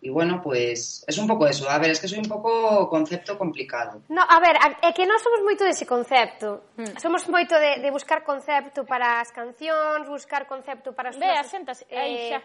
[0.00, 1.68] y bueno, pues es un pouco eso.
[1.68, 4.02] A ver, es que soy un pouco concepto complicado.
[4.08, 6.70] No, a ver, é que non somos moito dese concepto.
[6.78, 7.02] Mm.
[7.02, 11.50] Somos moito de, de buscar concepto para as cancións, buscar concepto para as Ve, nosas,
[11.50, 12.38] sentas, eh, aí xa.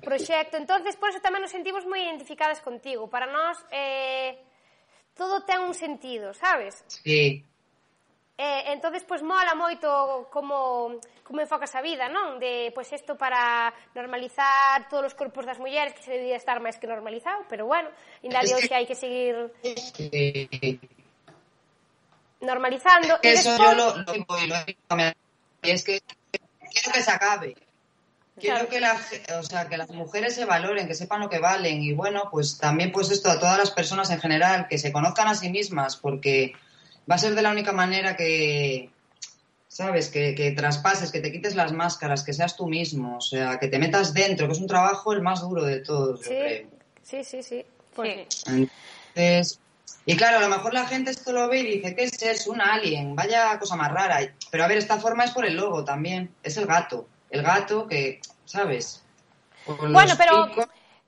[0.00, 0.56] proxecto.
[0.56, 3.04] Entonces, por eso tamén nos sentimos moi identificadas contigo.
[3.12, 4.40] Para nós, eh,
[5.18, 6.86] todo ten un sentido, sabes?
[6.86, 7.42] Sí.
[8.38, 10.94] Eh, entonces pois mola moito como
[11.26, 12.38] como enfocas a vida, non?
[12.38, 16.78] De pois isto para normalizar todos os corpos das mulleres que se debía estar máis
[16.78, 17.90] que normalizado, pero bueno,
[18.22, 19.50] ainda de hoxe hai que seguir
[22.38, 23.18] normalizando.
[23.26, 23.58] Eso e despois...
[23.58, 24.58] yo lo, lo, lo, lo,
[24.94, 25.06] lo,
[25.66, 25.98] es que
[26.70, 27.58] quiero que se acabe.
[28.40, 28.96] Quiero que, la,
[29.38, 32.58] o sea, que las mujeres se valoren, que sepan lo que valen y bueno, pues
[32.58, 35.96] también pues esto a todas las personas en general, que se conozcan a sí mismas,
[35.96, 36.52] porque
[37.10, 38.90] va a ser de la única manera que,
[39.68, 40.08] ¿sabes?
[40.08, 43.68] Que, que traspases, que te quites las máscaras, que seas tú mismo, o sea, que
[43.68, 46.66] te metas dentro, que es un trabajo el más duro de todos, sí, yo creo.
[47.02, 47.64] Sí, sí, sí.
[47.94, 49.58] Pues Entonces,
[50.06, 52.52] y claro, a lo mejor la gente esto lo ve y dice, ¿qué es eso?
[52.52, 54.20] Un alien, vaya cosa más rara.
[54.50, 57.86] Pero a ver, esta forma es por el logo también, es el gato el gato,
[57.86, 59.04] que, ¿sabes?
[59.66, 60.48] Bueno, pero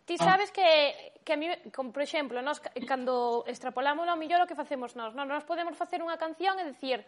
[0.05, 4.49] ti sabes que, que a mí, como por exemplo, nós cando extrapolamos ao mellor o
[4.51, 5.31] que facemos nós, non?
[5.31, 7.01] Nós podemos facer unha canción e dicir,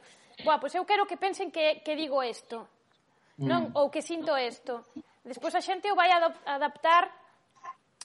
[0.46, 2.64] "Buah, pois eu quero que pensen que que digo isto."
[3.36, 3.48] Mm.
[3.48, 4.86] Non, ou que sinto isto.
[5.26, 6.08] Despois a xente o vai
[6.46, 7.10] adaptar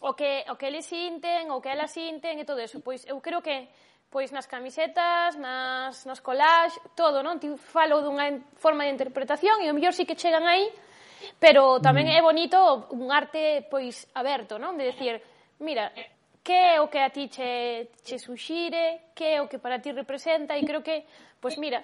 [0.01, 2.81] o que o que eles sinten, o que elas sinten e todo eso.
[2.81, 3.69] Pois eu creo que
[4.09, 7.37] pois nas camisetas, nas nos collage, todo, non?
[7.37, 10.67] Ti falo dunha forma de interpretación e o mellor si sí que chegan aí
[11.39, 12.17] Pero tamén mm.
[12.17, 12.57] é bonito
[12.93, 14.77] un arte pois aberto, non?
[14.77, 15.21] De decir,
[15.61, 15.93] mira,
[16.47, 19.91] que é o que a ti che, che suxire, que é o que para ti
[19.91, 21.03] representa, e creo que,
[21.43, 21.83] pois mira,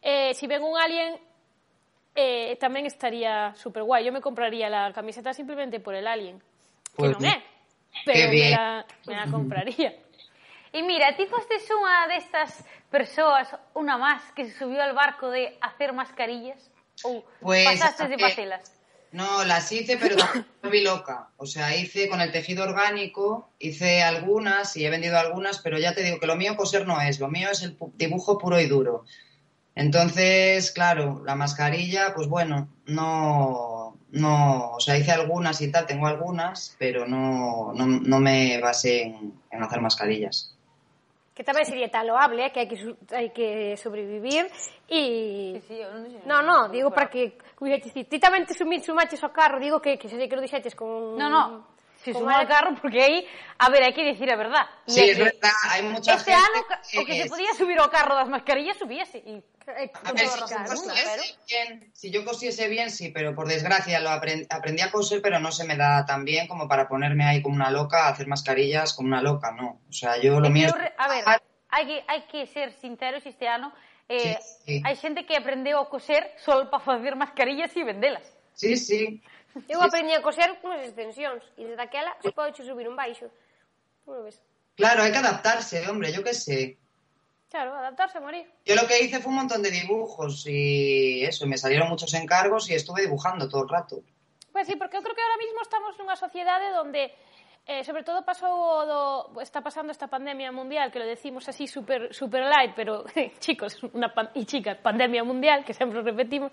[0.00, 1.18] eh, si ven un alien,
[2.14, 4.06] eh, tamén estaría super guai.
[4.06, 6.38] Yo me compraría la camiseta simplemente por el alien,
[6.94, 7.42] que non é,
[8.06, 9.90] pero me la, me la compraría.
[10.70, 12.62] E mira, ti fostes unha destas
[12.92, 16.62] persoas, unha máis, que se subiu al barco de hacer mascarillas?
[17.02, 18.72] ¿O pues, pasaste de paselas?
[19.12, 20.16] No, las hice, pero
[20.62, 21.30] me vi loca.
[21.36, 25.94] O sea, hice con el tejido orgánico, hice algunas y he vendido algunas, pero ya
[25.94, 28.66] te digo que lo mío coser no es, lo mío es el dibujo puro y
[28.66, 29.04] duro.
[29.74, 36.06] Entonces, claro, la mascarilla, pues bueno, no, no, o sea, hice algunas y tal, tengo
[36.06, 40.55] algunas, pero no, no, no me basé en, en hacer mascarillas.
[41.36, 42.80] que tamén sería tan loable, eh, que hai que,
[43.12, 44.48] hai que sobrevivir
[44.88, 45.60] e...
[45.60, 45.76] Sí, sí,
[46.24, 47.36] non, no, no, digo para que...
[47.36, 48.16] Ti.
[48.16, 51.12] Tamén te sumaches ao carro, digo que, que se que lo dixetes con...
[51.20, 51.75] No, no,
[52.06, 53.26] se sumó al carro porque aí,
[53.58, 54.62] a ver, hai que decir a verdad.
[54.86, 56.98] sí, es verdad, hai mucha este gente ano que...
[56.98, 60.86] o que se podía subir ao carro das mascarillas subíase e a ver, si, razón,
[60.94, 61.22] pero...
[61.50, 65.42] bien, si yo cosiese bien, sí, pero por desgracia lo aprendí, aprendí a coser, pero
[65.42, 68.30] no se me da tan bien como para ponerme ahí como una loca a hacer
[68.30, 69.82] mascarillas como una loca, no.
[69.90, 70.70] O sea, yo lo mío...
[70.70, 71.24] A ver,
[71.66, 73.74] hai que, hai que ser sinceros este ano
[74.06, 74.82] eh, sí, sí.
[74.86, 78.22] hai xente que aprendeu a coser só para facer mascarillas e vendelas.
[78.54, 79.20] Sí, sí.
[79.68, 83.32] Eu aprendi a coser unhas extensións e desde aquela se pode subir un baixo.
[84.04, 84.36] Como ves?
[84.76, 86.76] Claro, hai que adaptarse, hombre, yo que sé.
[87.48, 88.44] Claro, adaptarse a morir.
[88.68, 92.68] Yo lo que hice fue un montón de dibujos y eso, me salieron muchos encargos
[92.68, 94.02] y estuve dibujando todo el rato.
[94.52, 97.12] Pues sí, porque eu creo que ahora mismo estamos nunha sociedade onde
[97.66, 102.14] eh, sobre todo pasou do, está pasando esta pandemia mundial, que lo decimos así super,
[102.14, 103.04] super light, pero
[103.40, 106.52] chicos, una pan, y chicas, pandemia mundial, que sempre repetimos,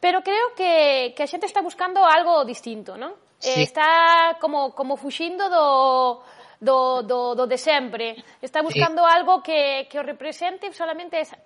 [0.00, 3.12] Pero creo que, que a xente está buscando algo distinto, non?
[3.36, 3.60] Sí.
[3.60, 6.24] Eh, está como, como fuxindo do,
[6.60, 8.16] do, do, do de sempre.
[8.40, 9.08] Está buscando sí.
[9.12, 11.36] algo que, que o represente solamente a esa,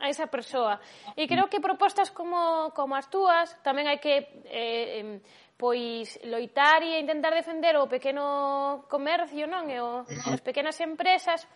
[0.00, 0.80] a esa persoa.
[1.16, 1.52] E creo mm.
[1.52, 5.20] que propostas como, como as túas tamén hai que eh,
[5.56, 9.72] pois loitar e intentar defender o pequeno comercio, non?
[9.72, 10.36] E o, mm.
[10.36, 11.48] as pequenas empresas,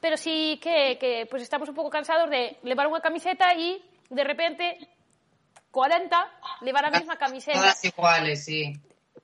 [0.00, 3.80] pero sí que, que pois estamos un pouco cansados de levar unha camiseta e
[4.12, 4.76] de repente
[5.70, 6.16] 40
[6.62, 7.58] levar a mesma camiseta.
[7.58, 8.74] Todas iguales, sí.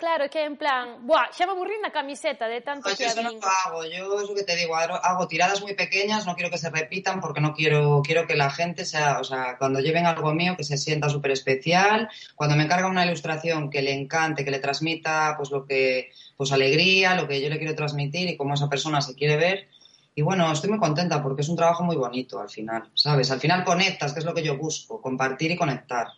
[0.03, 3.23] Claro, que en plan, buah, xa me aburrí na camiseta de tanto pues que eso
[3.23, 6.59] no lo hago, yo eso que te digo, hago tiradas muy pequeñas, no quiero que
[6.59, 10.35] se repitan porque no quiero, quiero que la gente sea, o sea, cuando lleven algo
[10.35, 14.51] mío que se sienta súper especial, cuando me encarga una ilustración que le encante, que
[14.51, 18.55] le transmita pues lo que, pues alegría, lo que yo le quiero transmitir y cómo
[18.55, 19.69] esa persona se quiere ver,
[20.17, 23.31] y bueno, estoy muy contenta porque es un trabajo muy bonito al final, ¿sabes?
[23.31, 26.09] Al final conectas, que es lo que yo busco, compartir y conectar.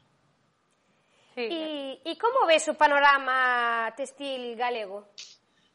[1.34, 1.48] Sí.
[1.50, 5.10] E, e como ves o panorama textil galego?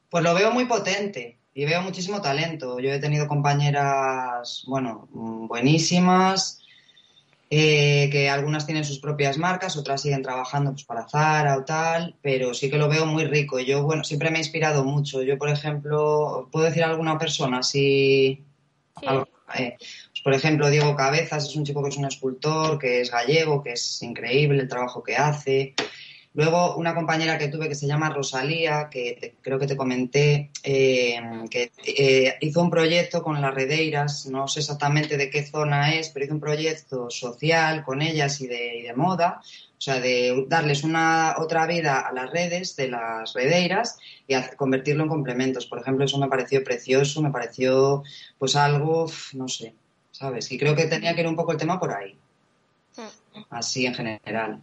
[0.09, 2.79] Pues lo veo muy potente y veo muchísimo talento.
[2.79, 6.61] Yo he tenido compañeras, bueno, buenísimas,
[7.49, 12.15] eh, que algunas tienen sus propias marcas, otras siguen trabajando pues, para Zara o tal,
[12.21, 13.59] pero sí que lo veo muy rico.
[13.59, 15.23] Yo, bueno, siempre me he inspirado mucho.
[15.23, 18.43] Yo, por ejemplo, ¿puedo decir a alguna persona si...
[19.55, 19.77] Eh,
[20.23, 23.73] por ejemplo, Diego Cabezas es un chico que es un escultor, que es gallego, que
[23.73, 25.75] es increíble el trabajo que hace.
[26.33, 31.19] Luego, una compañera que tuve que se llama Rosalía, que creo que te comenté, eh,
[31.49, 36.09] que eh, hizo un proyecto con las redeiras, no sé exactamente de qué zona es,
[36.09, 41.35] pero hizo un proyecto social con ellas y de, moda, o sea, de darles una
[41.39, 45.65] otra vida a las redes de las redeiras y convertirlo en complementos.
[45.65, 48.03] Por ejemplo, eso me pareció precioso, me pareció
[48.37, 49.73] pues algo, no sé,
[50.19, 50.51] ¿sabes?
[50.51, 52.13] Y creo que tenía que ir un poco el tema por ahí,
[52.97, 53.41] mm.
[53.51, 54.61] así en general.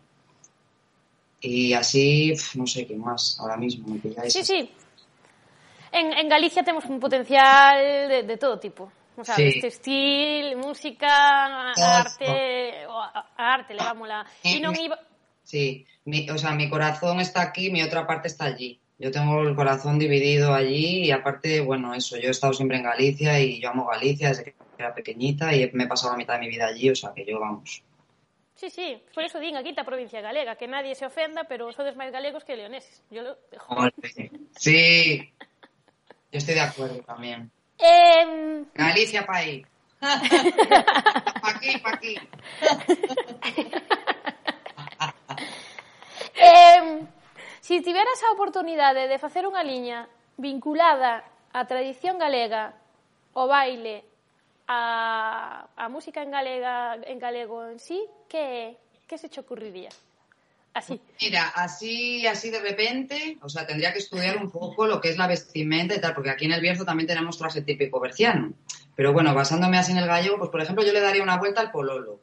[1.41, 3.89] Y así, no sé quién más ahora mismo.
[3.89, 4.33] Me pilláis.
[4.33, 4.71] Sí, sí.
[5.93, 8.93] En, en Galicia tenemos un potencial de, de todo tipo.
[9.17, 9.61] O sea, sí.
[9.61, 14.27] textil, música, arte, a, arte, levámosla.
[14.43, 14.99] Y non iba...
[15.43, 18.79] Sí, mi, o sea, mi corazón está aquí, mi otra parte está allí.
[18.99, 22.85] Yo tengo el corazón dividido allí y aparte, bueno, eso, yo he estado siempre en
[22.85, 26.35] Galicia y yo amo Galicia desde que era pequeñita y me he pasado la mitad
[26.35, 27.83] de mi vida allí, o sea, que yo, vamos,
[28.57, 32.09] Sí, sí, por eso din aquí provincia galega, que nadie se ofenda, pero sodes máis
[32.09, 33.05] galegos que leoneses.
[33.13, 33.69] Yo lo dejo.
[34.57, 35.29] Sí,
[36.33, 37.53] yo estoy de acuerdo también.
[37.77, 38.65] Eh...
[38.73, 39.61] Galicia pa aí.
[40.01, 42.17] pa aquí, pa aquí.
[46.41, 47.05] eh,
[47.67, 50.07] si tiveras a oportunidade de facer unha liña
[50.39, 52.79] vinculada á tradición galega,
[53.35, 54.07] o baile,
[54.71, 58.79] a, a música en galega en galego en sí, que,
[59.11, 59.91] que se te ocurriría?
[60.79, 61.01] Así.
[61.21, 65.19] Mira, así, así de repente, o sea, tendría que estudiar un poco lo que es
[65.19, 68.53] la vestimenta y tal, porque aquí en el Bierzo también tenemos traje típico berciano.
[68.95, 71.63] Pero bueno, basándome así en el gallego, pues por ejemplo yo le daría una vuelta
[71.63, 72.21] al pololo.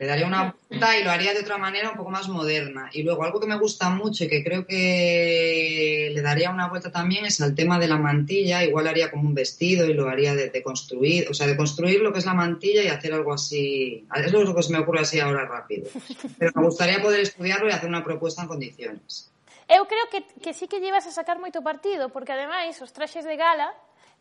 [0.00, 2.88] Le daría una vuelta y lo haría de otra manera un poco más moderna.
[2.90, 6.90] Y luego, algo que me gusta mucho y que creo que le daría una vuelta
[6.90, 8.64] también es al tema de la mantilla.
[8.64, 12.00] Igual haría como un vestido y lo haría de, de construir, o sea, de construir
[12.00, 14.06] lo que es la mantilla y hacer algo así.
[14.16, 15.90] Es lo que se me ocurre así ahora rápido.
[16.38, 19.30] Pero me gustaría poder estudiarlo y hacer una propuesta en condiciones.
[19.68, 23.22] Eu creo que, que sí que llevas a sacar moito partido, porque ademais os traxes
[23.22, 23.70] de gala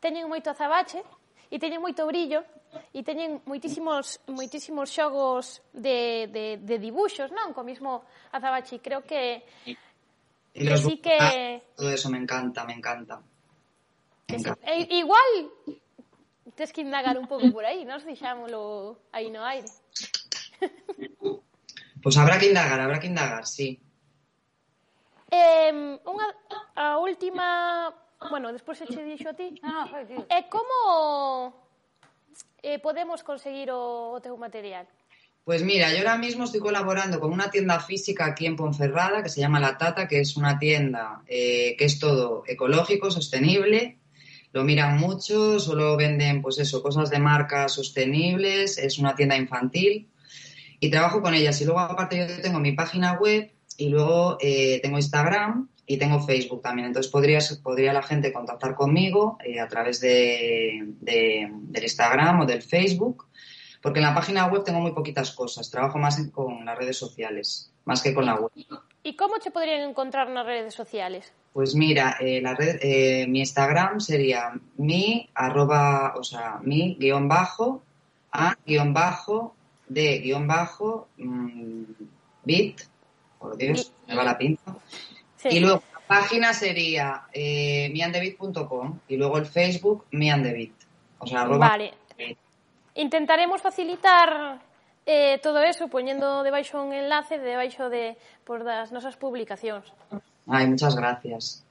[0.04, 1.02] teñen moito azabache
[1.50, 2.46] e teñen moito brillo
[2.94, 7.52] e teñen moitísimos, moitísimos xogos de, de, de dibuxos, non?
[7.58, 9.42] Co mismo Azabachi, creo que...
[10.54, 11.18] E los sí que...
[11.18, 13.18] Ah, todo eso me encanta, me encanta.
[14.30, 14.62] Me encanta.
[14.62, 15.50] E, igual
[16.54, 19.70] tes que indagar un pouco por aí, nos dixámolo aí no aire.
[22.02, 23.80] Pois pues habrá que indagar, habrá que indagar, sí.
[25.30, 25.72] Eh,
[26.06, 26.28] unha,
[26.74, 27.92] a última
[28.28, 29.56] bueno, despois se che dixo a ti.
[29.64, 30.26] Ah, foi, tío.
[30.28, 31.54] E como
[32.62, 34.86] eh, podemos conseguir o, o teu material?
[35.46, 39.30] Pues mira, yo ahora mismo estoy colaborando con una tienda física aquí en Ponferrada que
[39.30, 43.98] se llama La Tata, que es una tienda eh, que es todo ecológico, sostenible.
[44.52, 48.78] Lo miran mucho, solo venden, pues eso, cosas de marcas sostenibles.
[48.78, 50.10] Es una tienda infantil
[50.80, 51.60] y trabajo con ellas.
[51.62, 56.20] Y luego, aparte, yo tengo mi página web y luego eh, tengo Instagram y tengo
[56.20, 56.86] Facebook también.
[56.86, 62.46] Entonces podría, podría la gente contactar conmigo eh, a través de, de, del Instagram o
[62.46, 63.26] del Facebook,
[63.82, 65.72] porque en la página web tengo muy poquitas cosas.
[65.72, 68.52] Trabajo más en, con las redes sociales, más que con la web.
[69.02, 71.34] ¿Y cómo te podrían encontrar en las redes sociales?
[71.54, 77.28] Pues mira, eh, la red, eh, mi Instagram sería mi arroba, o sea, mi guion
[77.28, 77.82] bajo,
[78.32, 79.56] a guion bajo,
[79.88, 81.82] de guion bajo, mmm,
[82.44, 82.82] bit,
[83.40, 84.78] por Dios, me va la pinza.
[85.40, 85.48] Sí.
[85.52, 90.76] Y luego la página sería eh, miandevid.com y luego el Facebook miandevit.
[91.20, 91.94] O sea, vale.
[92.96, 94.60] Intentaremos facilitar
[95.06, 99.88] eh, todo eso poñendo debaixo un enlace debaixo de por das nosas publicacións.
[100.46, 101.64] Ai, muchas gracias.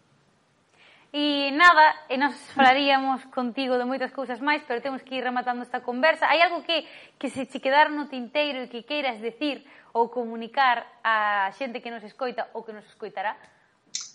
[1.13, 5.61] E nada, e nos falaríamos contigo de moitas cousas máis, pero temos que ir rematando
[5.61, 6.29] esta conversa.
[6.29, 6.89] Hai algo que,
[7.21, 11.93] que se che quedar no tinteiro e que queiras decir ou comunicar a xente que
[11.93, 13.37] nos escoita ou que nos escoitará?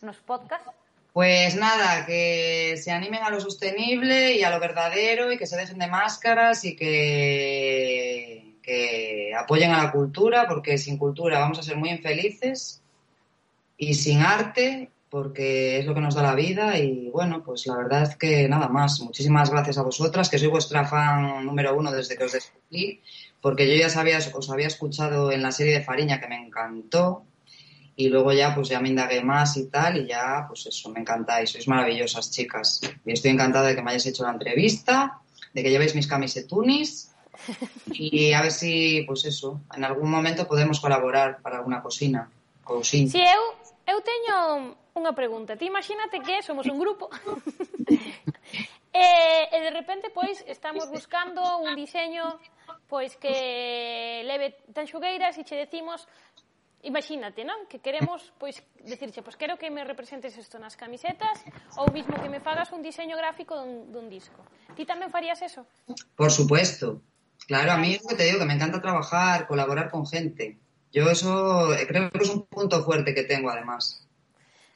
[0.02, 0.72] Nos podcasts?
[1.14, 5.56] Pues nada, que se animen a lo sostenible y a lo verdadero y que se
[5.56, 11.64] dejen de máscaras y que, que apoyen a la cultura, porque sin cultura vamos a
[11.64, 12.82] ser muy infelices
[13.78, 17.78] y sin arte, porque es lo que nos da la vida y bueno, pues la
[17.78, 19.00] verdad es que nada más.
[19.00, 23.02] Muchísimas gracias a vosotras, que soy vuestra fan número uno desde que os descubrí,
[23.40, 27.26] porque yo ya sabía, os había escuchado en la serie de Fariña que me encantó
[27.96, 31.00] y luego ya pues ya me indagué más y tal y ya pues eso, me
[31.02, 35.22] encantáis, sois maravillosas chicas y estoy encantada de que me hayáis hecho la entrevista,
[35.54, 37.12] de que llevéis mis camisetunis
[37.92, 42.30] y a ver si pues eso, en algún momento podemos colaborar para alguna cocina.
[42.64, 43.10] Cousin.
[43.10, 43.44] Si eu,
[43.86, 45.60] eu teño unha pregunta.
[45.60, 47.12] Ti imagínate que somos un grupo
[48.94, 49.08] e,
[49.52, 52.40] e de repente pois estamos buscando un diseño
[52.88, 56.08] pois que leve tan xugueiras e che decimos
[56.84, 57.66] imagínate, non?
[57.72, 61.40] Que queremos, pois, decirche, pois quero que me representes isto nas camisetas
[61.80, 64.44] ou mismo que me fagas un diseño gráfico dun, dun disco.
[64.76, 65.64] Ti tamén farías eso?
[66.20, 67.00] Por supuesto.
[67.48, 70.60] Claro, a mí es que te digo que me encanta trabajar, colaborar con gente.
[70.92, 74.06] Yo eso eh, creo que es un punto fuerte que tengo además.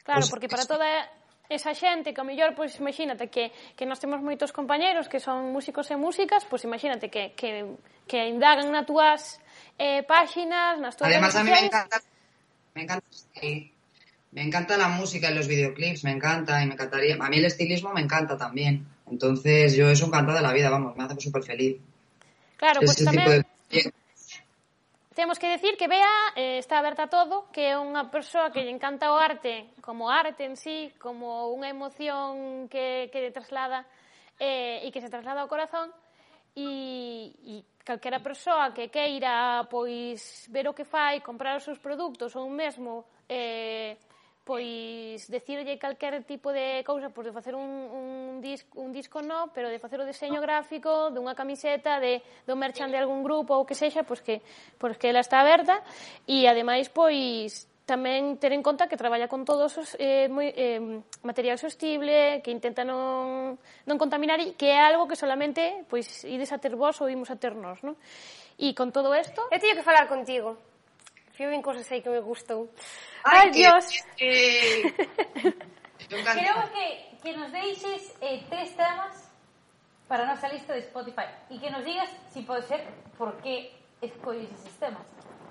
[0.03, 1.11] Claro, pues, porque para toda
[1.49, 5.51] esa xente que a mellor, pois imagínate que, que nós temos moitos compañeros que son
[5.55, 7.63] músicos e músicas, pois imagínate que, que,
[8.07, 9.39] que indagan nas túas
[9.79, 11.97] eh, páxinas, nas túas Además, a mí me encanta,
[12.75, 13.71] me encanta, sí,
[14.31, 17.15] me encanta la música y los videoclips, me encanta y me encantaría.
[17.15, 18.85] A mí el estilismo me encanta también.
[19.09, 21.77] Entonces, yo eso encantado de la vida, vamos, me hace súper feliz.
[22.57, 23.45] Claro, pues tamén...
[23.71, 23.93] De...
[25.17, 28.61] Temos que decir que Bea eh, está aberta a todo, que é unha persoa que
[28.61, 33.81] lle encanta o arte como arte en sí, como unha emoción que, que lle traslada
[34.37, 35.89] eh, e que se traslada ao corazón.
[36.53, 42.37] E, e calquera persoa que queira pois ver o que fai, comprar os seus produtos
[42.37, 43.97] ou mesmo eh,
[44.47, 49.51] pois decirlle calquer tipo de cousa, pois de facer un, un, disco, un disco no,
[49.51, 53.67] pero de facer o deseño gráfico dunha camiseta, de, do merchan de algún grupo ou
[53.67, 54.39] que sexa, pois que,
[54.79, 55.83] pois que ela está aberta
[56.23, 60.79] e ademais pois tamén ter en conta que traballa con todos os eh, moi, eh,
[61.27, 66.55] material sostible, que intenta non, non contaminar e que é algo que solamente pois, ides
[66.55, 67.99] a ter vos ou imos a ter nós, non?
[68.59, 69.43] E con todo isto...
[69.51, 70.55] Eu teño que falar contigo.
[71.45, 72.73] Vin cosas aí que me gustou.
[73.23, 73.85] Ai, Ay Dios!
[74.17, 74.93] Eh,
[76.07, 79.27] Creo que, que nos deixes eh, tres temas
[80.07, 82.81] para a nosa lista de Spotify e que nos digas, si pode ser,
[83.17, 85.03] por que escolles esos temas.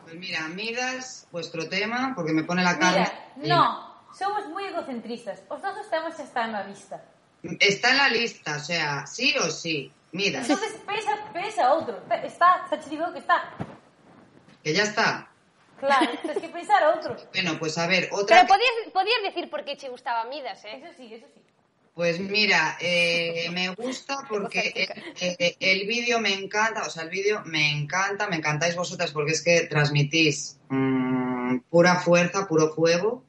[0.05, 3.12] Pues mira, Midas, vuestro tema, porque me pone la cara.
[3.37, 5.42] Mira, no, somos muy egocentristas.
[5.49, 7.05] Os nosos temas están en la lista.
[7.61, 9.92] Está en la lista, o sea, sí o sí.
[10.12, 10.49] Midas.
[10.49, 12.01] Entonces pesa, pesa outro.
[12.22, 13.53] Está, te digo que está.
[14.62, 15.29] Que ya está.
[15.79, 17.17] Claro, tienes que pensar outro.
[17.33, 18.37] Bueno, pues a ver, otra...
[18.37, 20.81] Pero podías, podías decir por qué che gustaba Midas, eh?
[20.83, 21.41] Eso sí, eso sí.
[21.95, 24.87] Pues mira, eh, me gusta porque
[25.39, 29.33] el, el, vídeo me encanta, o sea, el vídeo me encanta, me encantáis vosotras porque
[29.33, 33.25] es que transmitís mmm, pura fuerza, puro fuego.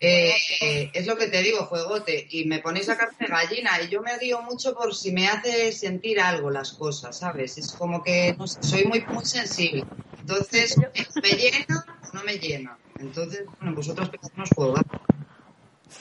[0.00, 3.82] Eh, eh, es lo que te digo, fuegote, y me ponéis la carne de gallina
[3.82, 7.58] y yo me guío mucho por si me hace sentir algo las cosas, ¿sabes?
[7.58, 9.84] Es como que no sé, soy muy, muy sensible.
[10.28, 10.76] Entonces,
[11.22, 12.76] ¿me llena o no me llena?
[12.98, 14.74] Entonces, bueno, vosotros nos fuego.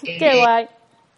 [0.03, 0.67] Qué guay.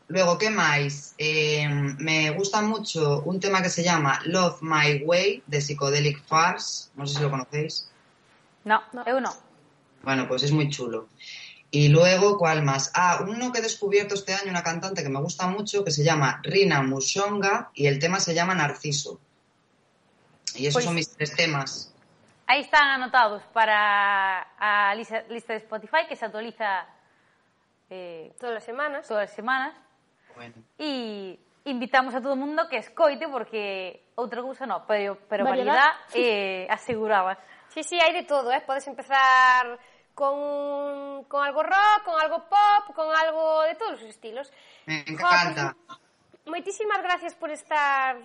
[0.10, 1.15] Luego, ¿qué más?
[1.17, 1.67] Eh,
[1.98, 6.89] me gusta mucho un tema que se llama Love My Way de Psychedelic Farce.
[6.95, 7.89] No sé si lo conocéis.
[8.63, 9.34] No, no, yo no.
[10.04, 11.08] Bueno, pues es muy chulo.
[11.72, 12.91] Y luego, ¿cuál más?
[12.93, 16.04] Ah, uno que he descubierto este año, una cantante que me gusta mucho, que se
[16.04, 19.19] llama Rina Mushonga y el tema se llama Narciso.
[20.56, 21.88] Y esos pues, son mis tres temas.
[22.49, 26.83] Aí están anotados para a lista, lista de Spotify que se actualiza
[27.91, 29.07] eh, todas as semanas.
[29.07, 29.75] Todas as semanas.
[30.35, 30.56] Bueno.
[30.79, 36.10] E invitamos a todo mundo que escoite porque outra cousa non, pero, pero variedad, variedad
[36.17, 37.37] eh, aseguraba.
[37.69, 38.65] Sí, sí, hai de todo, eh?
[38.65, 39.77] podes empezar
[40.17, 44.50] con, con algo rock, con algo pop, con algo de todos os estilos.
[44.89, 45.77] Me encanta.
[45.77, 46.02] Jo,
[46.33, 48.17] pues, moitísimas gracias por estar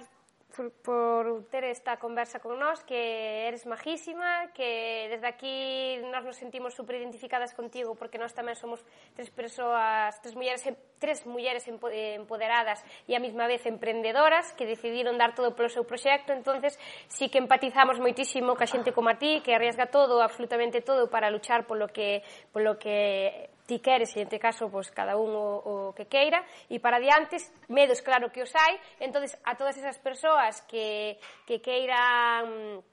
[0.54, 6.36] por, por ter esta conversa con nós, que eres majísima, que desde aquí nós nos
[6.36, 8.80] sentimos super identificadas contigo porque nós tamén somos
[9.14, 10.62] tres persoas, tres mulleres,
[11.02, 12.80] tres mulleres empoderadas
[13.10, 16.78] e a mesma vez emprendedoras que decidiron dar todo polo seu proxecto, entonces
[17.10, 21.30] sí que empatizamos moitísimo ca xente como a ti, que arriesga todo, absolutamente todo para
[21.30, 22.22] luchar polo que
[22.54, 26.76] polo que ti queres, e este caso, pois, cada un o, o que queira, e
[26.80, 27.40] para diante,
[27.72, 31.16] medos claro que os hai, entonces a todas esas persoas que,
[31.48, 32.84] que queiran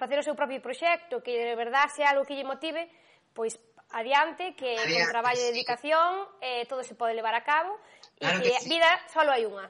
[0.00, 2.88] facer o seu propio proxecto, que de verdade sea algo que lle motive,
[3.36, 3.60] pois
[3.92, 7.76] adiante, que adiante, con traballo e dedicación eh, todo se pode levar a cabo,
[8.16, 8.72] claro e que, que sí.
[8.72, 9.68] vida solo hai unha.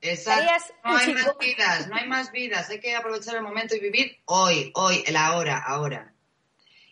[0.00, 0.46] Exacto.
[0.84, 2.70] No hay más vidas, no hay más vidas.
[2.70, 6.12] Hay que aprovechar el momento y vivir hoy, hoy, el ahora, ahora.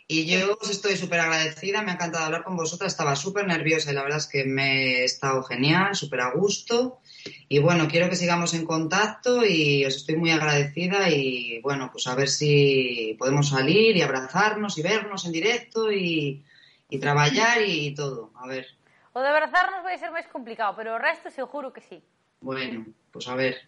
[0.09, 3.91] Y yo os estoy súper agradecida, me ha encantado hablar con vosotras, estaba súper nerviosa
[3.91, 7.01] y la verdad es que me he estado genial, súper a gusto.
[7.49, 12.07] Y bueno, quiero que sigamos en contacto y os estoy muy agradecida y bueno, pues
[12.07, 16.45] a ver si podemos salir y abrazarnos y vernos en directo y,
[16.87, 18.67] e traballar e todo, a ver.
[19.11, 21.99] O de abrazarnos vai ser máis complicado, pero o resto seguro que sí.
[22.39, 23.59] Bueno, pues a ver.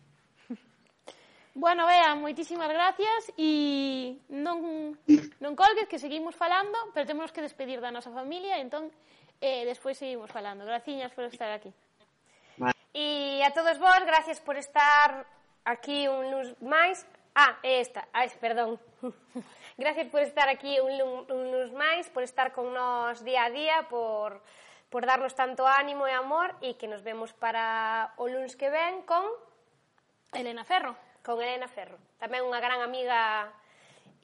[1.58, 4.94] Bueno, Bea, moitísimas gracias e non,
[5.42, 8.94] non colgues que seguimos falando, pero temos que despedir da nosa familia, entón
[9.42, 10.62] eh, despois seguimos falando.
[10.62, 11.74] Graciñas por estar aquí.
[12.94, 15.26] E a todos vos, gracias por estar
[15.66, 17.02] aquí un luns máis.
[17.34, 18.78] Ah, esta, ah, perdón.
[19.82, 20.94] gracias por estar aquí un,
[21.26, 24.46] un lunes máis, por estar con nós día a día, por,
[24.94, 29.02] por darnos tanto ánimo e amor e que nos vemos para o luns que ven
[29.02, 29.26] con...
[30.30, 32.00] Elena Ferro con Elena Ferro.
[32.16, 33.52] Tamén unha gran amiga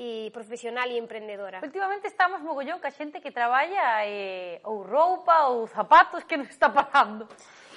[0.01, 1.61] e profesional e emprendedora.
[1.61, 6.73] Últimamente estamos mogollón ca xente que traballa eh, ou roupa ou zapatos que nos está
[6.73, 7.29] pagando.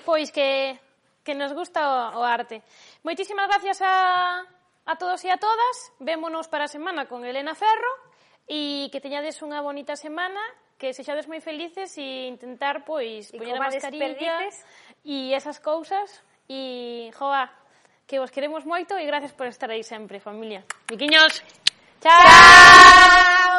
[0.07, 0.79] Pois que,
[1.27, 2.63] que nos gusta o, o arte.
[3.03, 4.47] Moitísimas gracias a,
[4.87, 5.75] a todos e a todas.
[5.99, 7.91] Vémonos para a semana con Elena Ferro
[8.47, 10.39] e que teñades unha bonita semana
[10.79, 14.47] que sexades moi felices e intentar pois poñer a mascarilla
[15.03, 17.51] e esas cousas e joa,
[18.07, 20.63] que vos queremos moito e gracias por estar aí sempre, familia.
[20.89, 21.43] Miquiños,
[21.99, 22.23] chao!
[22.23, 23.56] chao!